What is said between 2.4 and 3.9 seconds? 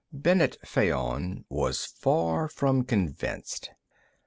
from convinced.